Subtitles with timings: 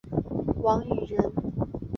[0.63, 1.31] 王羽人。